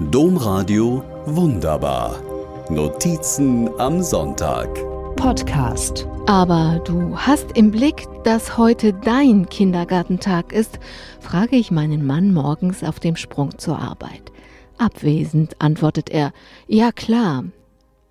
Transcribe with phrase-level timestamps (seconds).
[0.00, 2.22] Domradio Wunderbar.
[2.70, 4.72] Notizen am Sonntag.
[5.16, 6.06] Podcast.
[6.26, 10.78] Aber du hast im Blick, dass heute dein Kindergartentag ist,
[11.18, 14.30] frage ich meinen Mann morgens auf dem Sprung zur Arbeit.
[14.78, 16.32] Abwesend antwortet er,
[16.68, 17.46] ja klar.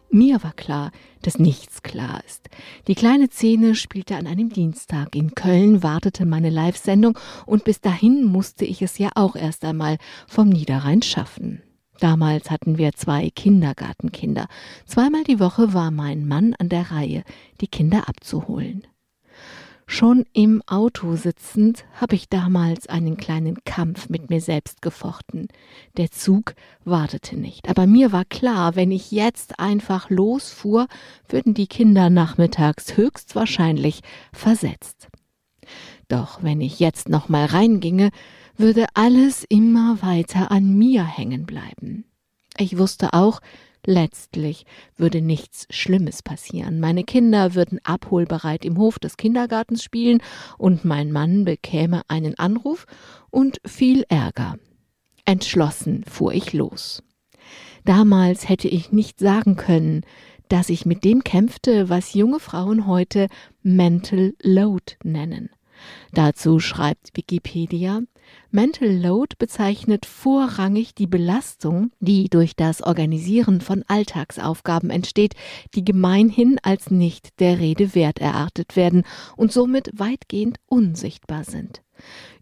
[0.09, 0.91] Mir war klar,
[1.21, 2.49] dass nichts klar ist.
[2.89, 5.15] Die kleine Szene spielte an einem Dienstag.
[5.15, 9.97] In Köln wartete meine Live-Sendung und bis dahin musste ich es ja auch erst einmal
[10.27, 11.61] vom Niederrhein schaffen.
[12.00, 14.47] Damals hatten wir zwei Kindergartenkinder.
[14.86, 17.24] Zweimal die Woche war mein Mann an der Reihe,
[17.61, 18.86] die Kinder abzuholen.
[19.89, 25.47] Schon im Auto sitzend habe ich damals einen kleinen Kampf mit mir selbst gefochten.
[25.96, 30.88] Der Zug wartete nicht, aber mir war klar, wenn ich jetzt einfach losfuhr,
[31.29, 34.02] würden die Kinder nachmittags höchstwahrscheinlich
[34.33, 35.08] versetzt.
[36.09, 38.09] Doch wenn ich jetzt noch mal reinginge,
[38.58, 42.06] würde alles immer weiter an mir hängen bleiben.
[42.58, 43.39] Ich wusste auch,
[43.86, 46.80] letztlich würde nichts Schlimmes passieren.
[46.80, 50.22] Meine Kinder würden abholbereit im Hof des Kindergartens spielen
[50.58, 52.86] und mein Mann bekäme einen Anruf
[53.30, 54.58] und viel Ärger.
[55.25, 57.03] Entschlossen fuhr ich los.
[57.86, 60.02] Damals hätte ich nicht sagen können,
[60.49, 63.27] dass ich mit dem kämpfte, was junge Frauen heute
[63.61, 65.49] Mental Load nennen.
[66.14, 68.02] Dazu schreibt Wikipedia,
[68.52, 75.36] Mental Load bezeichnet vorrangig die Belastung, die durch das Organisieren von Alltagsaufgaben entsteht,
[75.75, 79.03] die gemeinhin als nicht der Rede wert erachtet werden
[79.36, 81.81] und somit weitgehend unsichtbar sind.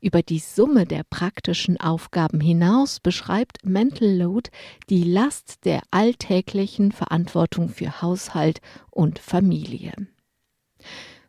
[0.02, 4.50] Über die Summe der praktischen Aufgaben hinaus beschreibt Mental Load
[4.90, 8.60] die Last der alltäglichen Verantwortung für Haushalt
[8.92, 9.94] und Familie.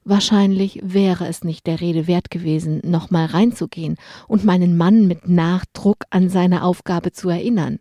[0.08, 3.96] Wahrscheinlich wäre es nicht der Rede wert gewesen, nochmal reinzugehen
[4.28, 7.80] und meinen Mann mit Nachdruck an seine Aufgabe zu erinnern.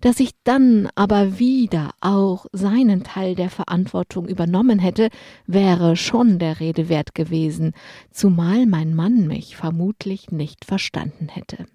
[0.00, 5.10] Dass ich dann aber wieder auch seinen Teil der Verantwortung übernommen hätte,
[5.46, 7.72] wäre schon der Rede wert gewesen,
[8.10, 11.66] zumal mein Mann mich vermutlich nicht verstanden hätte.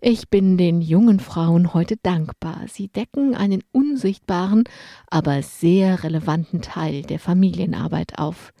[0.00, 2.62] Ich bin den jungen Frauen heute dankbar.
[2.68, 4.64] Sie decken einen unsichtbaren,
[5.10, 8.54] aber sehr relevanten Teil der Familienarbeit auf.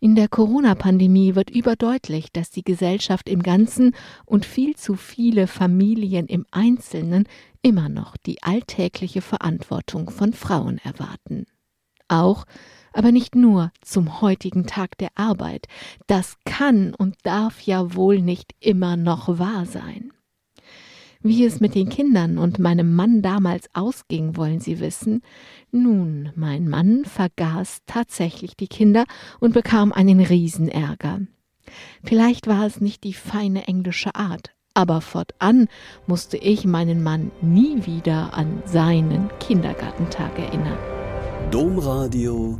[0.00, 6.26] In der Corona-Pandemie wird überdeutlich, dass die Gesellschaft im Ganzen und viel zu viele Familien
[6.26, 7.24] im Einzelnen
[7.62, 11.46] immer noch die alltägliche Verantwortung von Frauen erwarten.
[12.08, 12.44] Auch
[12.92, 15.66] aber nicht nur zum heutigen Tag der Arbeit.
[16.06, 20.12] Das kann und darf ja wohl nicht immer noch wahr sein.
[21.20, 25.22] Wie es mit den Kindern und meinem Mann damals ausging, wollen Sie wissen?
[25.72, 29.04] Nun, mein Mann vergaß tatsächlich die Kinder
[29.40, 31.22] und bekam einen Riesenärger.
[32.04, 35.68] Vielleicht war es nicht die feine englische Art, aber fortan
[36.06, 40.78] musste ich meinen Mann nie wieder an seinen Kindergartentag erinnern.
[41.50, 42.58] Domradio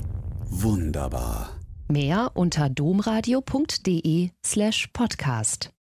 [0.50, 1.50] wunderbar.
[1.88, 5.70] Mehr unter domradio.de slash podcast.